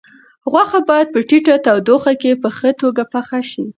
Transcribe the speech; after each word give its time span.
غوښه 0.51 0.79
باید 0.89 1.07
په 1.13 1.19
ټیټه 1.29 1.55
تودوخه 1.65 2.13
کې 2.21 2.31
په 2.41 2.49
ښه 2.57 2.69
توګه 2.81 3.03
پخه 3.13 3.39
شي. 3.51 3.63